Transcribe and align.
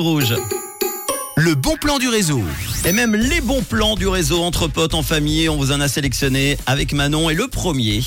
Rouge. 0.00 0.36
Le 1.34 1.56
bon 1.68 1.76
plan 1.76 1.98
du 1.98 2.08
réseau. 2.08 2.42
Et 2.86 2.92
même 2.92 3.14
les 3.14 3.42
bons 3.42 3.60
plans 3.60 3.94
du 3.94 4.08
réseau 4.08 4.42
entre 4.42 4.68
potes 4.68 4.94
en 4.94 5.02
famille, 5.02 5.50
on 5.50 5.56
vous 5.58 5.70
en 5.70 5.82
a 5.82 5.88
sélectionné 5.88 6.56
avec 6.64 6.94
Manon 6.94 7.28
et 7.28 7.34
le 7.34 7.46
premier. 7.46 8.00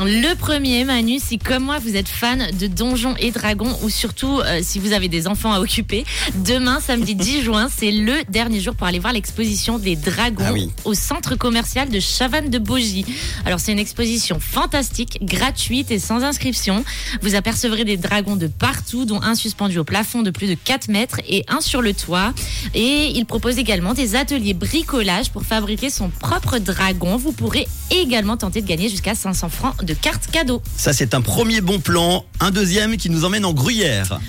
Le 0.00 0.34
premier, 0.34 0.86
Manu, 0.86 1.18
si 1.18 1.36
comme 1.36 1.64
moi 1.64 1.78
vous 1.78 1.94
êtes 1.94 2.08
fan 2.08 2.50
de 2.58 2.66
Donjons 2.68 3.14
et 3.18 3.30
Dragons 3.30 3.76
ou 3.82 3.90
surtout 3.90 4.40
euh, 4.40 4.60
si 4.62 4.78
vous 4.78 4.94
avez 4.94 5.08
des 5.08 5.26
enfants 5.26 5.52
à 5.52 5.60
occuper, 5.60 6.06
demain, 6.46 6.80
samedi 6.80 7.14
10 7.16 7.42
juin, 7.42 7.68
c'est 7.76 7.90
le 7.90 8.14
dernier 8.30 8.60
jour 8.60 8.74
pour 8.74 8.86
aller 8.86 8.98
voir 8.98 9.12
l'exposition 9.12 9.78
des 9.78 9.94
dragons 9.94 10.44
Ah 10.46 10.52
oui. 10.54 10.70
au 10.86 10.94
centre 10.94 11.36
commercial 11.36 11.90
de 11.90 12.00
Chavannes 12.00 12.48
de 12.48 12.58
Bogie. 12.58 13.04
Alors 13.44 13.60
c'est 13.60 13.72
une 13.72 13.78
exposition 13.78 14.40
fantastique, 14.40 15.18
gratuite 15.20 15.90
et 15.90 15.98
sans 15.98 16.22
inscription. 16.22 16.82
Vous 17.20 17.34
apercevrez 17.34 17.84
des 17.84 17.98
dragons 17.98 18.36
de 18.36 18.46
partout, 18.46 19.04
dont 19.04 19.20
un 19.20 19.34
suspendu 19.34 19.78
au 19.78 19.84
plafond 19.84 20.22
de 20.22 20.30
plus 20.30 20.46
de 20.46 20.54
4 20.54 20.88
mètres 20.88 21.20
et 21.28 21.44
un 21.48 21.60
sur 21.60 21.82
le 21.82 21.92
toit. 21.92 22.32
Et 22.74 23.01
il 23.10 23.26
propose 23.26 23.58
également 23.58 23.94
des 23.94 24.14
ateliers 24.14 24.54
bricolage 24.54 25.30
pour 25.30 25.42
fabriquer 25.42 25.90
son 25.90 26.08
propre 26.08 26.58
dragon. 26.58 27.16
Vous 27.16 27.32
pourrez 27.32 27.66
également 27.90 28.36
tenter 28.36 28.62
de 28.62 28.66
gagner 28.66 28.88
jusqu'à 28.88 29.14
500 29.14 29.48
francs 29.48 29.84
de 29.84 29.94
cartes 29.94 30.26
cadeaux. 30.30 30.62
Ça, 30.76 30.92
c'est 30.92 31.14
un 31.14 31.20
premier 31.20 31.60
bon 31.60 31.80
plan. 31.80 32.24
Un 32.40 32.50
deuxième 32.50 32.96
qui 32.96 33.10
nous 33.10 33.24
emmène 33.24 33.44
en 33.44 33.52
Gruyère. 33.52 34.20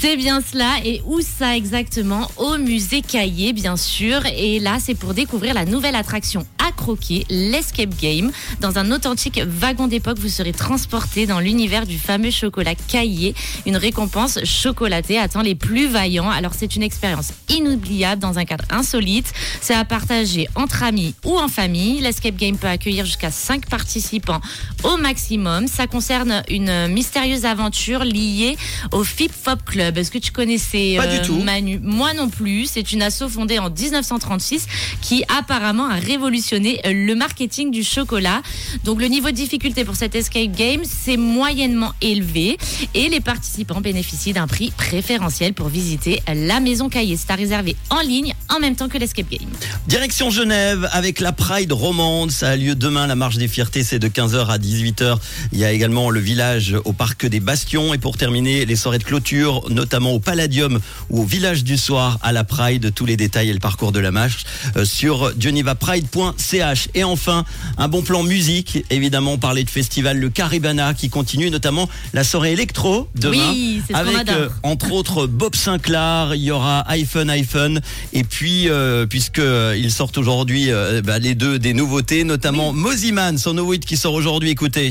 C'est 0.00 0.16
bien 0.16 0.40
cela. 0.40 0.76
Et 0.84 1.02
où 1.06 1.20
ça 1.20 1.56
exactement? 1.56 2.30
Au 2.36 2.56
musée 2.56 3.02
Caillé, 3.02 3.52
bien 3.52 3.76
sûr. 3.76 4.24
Et 4.26 4.60
là, 4.60 4.78
c'est 4.80 4.94
pour 4.94 5.12
découvrir 5.12 5.54
la 5.54 5.64
nouvelle 5.64 5.96
attraction 5.96 6.46
à 6.64 6.70
croquer, 6.70 7.26
l'Escape 7.30 7.98
Game. 8.00 8.30
Dans 8.60 8.78
un 8.78 8.92
authentique 8.92 9.40
wagon 9.44 9.88
d'époque, 9.88 10.18
vous 10.20 10.28
serez 10.28 10.52
transporté 10.52 11.26
dans 11.26 11.40
l'univers 11.40 11.84
du 11.84 11.98
fameux 11.98 12.30
chocolat 12.30 12.76
Caillé. 12.76 13.34
Une 13.66 13.76
récompense 13.76 14.38
chocolatée 14.44 15.18
attend 15.18 15.42
les 15.42 15.56
plus 15.56 15.88
vaillants. 15.88 16.30
Alors, 16.30 16.52
c'est 16.56 16.76
une 16.76 16.84
expérience 16.84 17.32
inoubliable 17.48 18.22
dans 18.22 18.38
un 18.38 18.44
cadre 18.44 18.66
insolite. 18.70 19.32
C'est 19.60 19.74
à 19.74 19.84
partager 19.84 20.46
entre 20.54 20.84
amis 20.84 21.16
ou 21.24 21.36
en 21.36 21.48
famille. 21.48 22.00
L'Escape 22.00 22.36
Game 22.36 22.56
peut 22.56 22.68
accueillir 22.68 23.04
jusqu'à 23.04 23.32
5 23.32 23.68
participants 23.68 24.40
au 24.84 24.96
maximum. 24.96 25.66
Ça 25.66 25.88
concerne 25.88 26.44
une 26.48 26.86
mystérieuse 26.86 27.44
aventure 27.46 28.04
liée 28.04 28.56
au 28.92 29.02
Fip 29.02 29.32
Fop 29.32 29.64
Club. 29.64 29.87
Est-ce 29.96 30.10
que 30.10 30.18
tu 30.18 30.32
connaissais 30.32 30.94
Pas 30.96 31.06
du 31.06 31.20
tout. 31.22 31.38
Manu 31.38 31.78
Moi 31.82 32.14
non 32.14 32.28
plus. 32.28 32.66
C'est 32.66 32.92
une 32.92 33.02
asso 33.02 33.28
fondée 33.28 33.58
en 33.58 33.70
1936 33.70 34.66
qui 35.00 35.24
apparemment 35.36 35.88
a 35.88 35.96
révolutionné 35.96 36.80
euh, 36.86 36.92
le 36.92 37.14
marketing 37.14 37.70
du 37.70 37.84
chocolat. 37.84 38.42
Donc 38.84 39.00
le 39.00 39.06
niveau 39.06 39.30
de 39.30 39.36
difficulté 39.36 39.84
pour 39.84 39.96
cet 39.96 40.14
escape 40.14 40.52
game, 40.52 40.82
c'est 40.84 41.16
moyennement 41.16 41.92
élevé 42.00 42.58
et 42.94 43.08
les 43.08 43.20
participants 43.20 43.80
bénéficient 43.80 44.32
d'un 44.32 44.46
prix 44.46 44.72
préférentiel 44.76 45.54
pour 45.54 45.68
visiter 45.68 46.22
la 46.32 46.60
maison 46.60 46.88
Caillé. 46.88 47.16
C'est 47.16 47.30
à 47.30 47.36
réserver 47.36 47.76
en 47.90 48.00
ligne 48.00 48.34
en 48.48 48.60
même 48.60 48.76
temps 48.76 48.88
que 48.88 48.98
l'escape 48.98 49.28
game. 49.30 49.48
Direction 49.86 50.30
Genève 50.30 50.88
avec 50.92 51.20
la 51.20 51.32
Pride 51.32 51.72
romande. 51.72 52.30
Ça 52.30 52.50
a 52.50 52.56
lieu 52.56 52.74
demain. 52.74 53.06
La 53.06 53.16
marche 53.16 53.36
des 53.36 53.48
fiertés, 53.48 53.82
c'est 53.82 53.98
de 53.98 54.08
15h 54.08 54.46
à 54.46 54.58
18h. 54.58 55.18
Il 55.52 55.58
y 55.58 55.64
a 55.64 55.72
également 55.72 56.10
le 56.10 56.20
village 56.20 56.76
au 56.84 56.92
parc 56.92 57.26
des 57.26 57.40
Bastions. 57.40 57.94
Et 57.94 57.98
pour 57.98 58.16
terminer, 58.16 58.64
les 58.66 58.76
soirées 58.76 58.98
de 58.98 59.04
clôture, 59.04 59.68
notamment 59.78 60.12
au 60.12 60.18
Palladium 60.18 60.80
ou 61.10 61.22
au 61.22 61.24
village 61.24 61.62
du 61.64 61.78
soir 61.78 62.18
à 62.22 62.32
la 62.32 62.44
Pride. 62.44 62.92
Tous 62.94 63.06
les 63.06 63.16
détails 63.16 63.48
et 63.48 63.52
le 63.52 63.60
parcours 63.60 63.92
de 63.92 64.00
la 64.00 64.10
marche 64.10 64.44
euh, 64.76 64.84
sur 64.84 65.32
genevapride.ch. 65.38 66.88
Et 66.94 67.04
enfin, 67.04 67.44
un 67.78 67.88
bon 67.88 68.02
plan 68.02 68.22
musique. 68.22 68.84
Évidemment, 68.90 69.32
on 69.34 69.38
parlait 69.38 69.64
de 69.64 69.70
festival 69.70 70.18
Le 70.18 70.30
Caribana 70.30 70.94
qui 70.94 71.08
continue, 71.10 71.50
notamment 71.50 71.88
la 72.12 72.24
soirée 72.24 72.52
électro 72.52 73.08
demain. 73.14 73.50
Oui, 73.52 73.82
ce 73.88 73.94
avec 73.94 74.28
euh, 74.28 74.48
entre 74.62 74.92
autres 74.92 75.26
Bob 75.26 75.54
Sinclair, 75.54 76.34
il 76.34 76.42
y 76.42 76.50
aura 76.50 76.80
iPhone 76.90 77.30
iPhone 77.30 77.80
et 78.12 78.24
puis 78.24 78.68
euh, 78.68 79.06
puisque 79.06 79.38
euh, 79.38 79.76
ils 79.78 79.92
sortent 79.92 80.18
aujourd'hui 80.18 80.70
euh, 80.70 81.02
bah, 81.02 81.18
les 81.18 81.34
deux 81.34 81.58
des 81.58 81.72
nouveautés, 81.72 82.24
notamment 82.24 82.72
Moziman, 82.72 83.38
son 83.38 83.54
nouveau 83.54 83.74
hit 83.74 83.84
qui 83.84 83.96
sort 83.96 84.14
aujourd'hui. 84.14 84.50
Écoutez. 84.50 84.90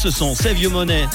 Ce 0.00 0.10
son, 0.10 0.34
Save 0.34 0.58
Your 0.58 0.72
Money. 0.72 1.06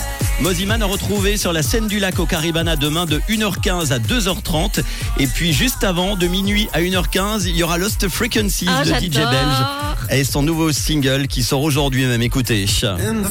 Moziman 0.42 0.80
a 0.80 0.86
retrouvé 0.86 1.38
sur 1.38 1.52
la 1.52 1.64
scène 1.64 1.88
du 1.88 1.98
lac 1.98 2.20
au 2.20 2.28
Caribana 2.28 2.76
demain 2.76 3.08
de 3.08 3.18
1h15 3.30 3.92
à 3.92 3.98
2h30. 3.98 4.84
Et 5.18 5.26
puis 5.26 5.54
juste 5.54 5.84
avant, 5.84 6.16
de 6.16 6.28
minuit 6.28 6.70
à 6.72 6.82
1h15, 6.82 7.46
il 7.48 7.56
y 7.56 7.64
aura 7.64 7.80
Lost 7.80 8.08
Frequencies 8.08 8.68
Ah, 8.70 8.84
de 8.86 8.92
DJ. 8.92 9.16
Belge. 9.16 9.66
Et 10.12 10.24
son 10.24 10.44
nouveau 10.44 10.72
single 10.72 11.26
qui 11.26 11.42
sort 11.42 11.64
aujourd'hui 11.64 12.06
même, 12.06 12.22
écoutez. 12.22 12.68
And 12.84 13.26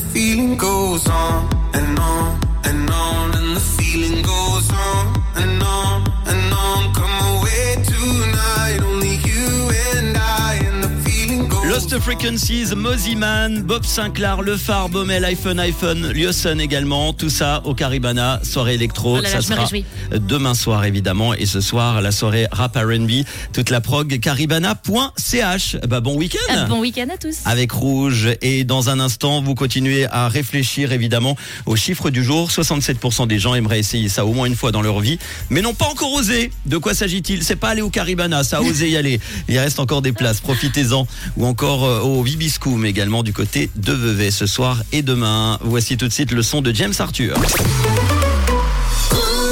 Lost 11.95 12.07
Frequencies, 12.07 12.75
Moziman, 12.75 13.63
Bob 13.63 13.85
Sinclair, 13.85 14.43
Le 14.43 14.57
Phare, 14.57 14.89
Baumel, 14.89 15.25
iPhone, 15.25 15.61
iPhone, 15.61 16.11
Lioson 16.11 16.59
également, 16.59 17.13
tout 17.13 17.31
ça 17.31 17.63
au 17.65 17.75
Caribana, 17.75 18.41
soirée 18.43 18.75
électro, 18.75 19.19
Oh 19.19 19.21
là 19.21 19.31
là, 19.31 19.41
ça 19.41 19.43
sera 19.43 19.69
demain 20.11 20.55
soir 20.55 20.85
évidemment, 20.87 21.35
et 21.35 21.47
ce 21.47 21.61
soir 21.61 22.03
la 22.03 22.11
soirée 22.11 22.49
rap 22.51 22.77
R&B, 22.77 23.25
toute 23.53 23.71
la 23.71 23.81
prog 23.81 24.19
caribana.ch. 24.19 25.77
Bah 25.89 26.01
bon 26.01 26.17
week-end. 26.17 26.55
Euh, 26.57 26.67
Bon 26.67 26.81
week-end 26.81 27.07
à 27.15 27.17
tous. 27.17 27.37
avec 27.45 27.71
Rouge. 27.71 28.31
Et 28.43 28.65
dans 28.65 28.91
un 28.91 28.99
instant 28.99 29.41
vous 29.41 29.55
continuez 29.55 30.07
à 30.11 30.29
réfléchir 30.29 30.91
évidemment 30.91 31.37
aux 31.67 31.77
chiffres 31.77 32.11
du 32.11 32.25
jour. 32.25 32.51
67% 32.51 33.29
des 33.29 33.39
gens 33.39 33.55
aimeraient 33.55 33.79
essayer 33.79 34.09
ça 34.09 34.27
au 34.27 34.33
moins 34.33 34.47
une 34.47 34.57
fois 34.57 34.73
dans 34.73 34.83
leur 34.83 34.99
vie 34.99 35.19
mais 35.49 35.63
n'ont 35.63 35.75
pas 35.75 35.87
encore 35.87 36.13
osé. 36.13 36.51
De 36.67 36.77
quoi 36.77 36.95
s'agit-il? 36.95 37.45
C'est 37.45 37.57
pas 37.57 37.69
aller 37.69 37.83
au 37.83 37.91
Caribana 37.91 38.43
ça 38.43 38.59
a 38.59 38.63
osé 38.63 38.91
y 38.91 38.97
aller. 38.97 39.21
Il 39.49 39.59
reste 39.59 39.79
encore 39.79 40.03
des 40.03 40.13
places. 40.13 40.41
Profitez-en. 40.41 41.07
Ou 41.37 41.47
encore 41.47 41.84
au 41.85 42.23
Vibiscum 42.23 42.85
également 42.87 43.23
du 43.23 43.33
côté 43.33 43.71
de 43.77 43.93
Vevey 43.93 44.31
ce 44.31 44.47
soir 44.47 44.83
et 44.93 45.03
demain. 45.03 45.59
Voici 45.63 45.97
tout 45.97 46.09
de 46.09 46.13
suite 46.13 46.33
le 46.33 46.43
son 46.43 46.63
de 46.63 46.73
James 46.73 46.95
Arthur 46.99 47.37